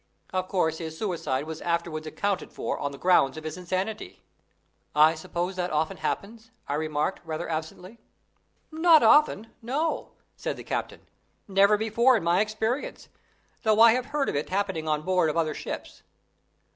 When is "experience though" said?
12.41-13.79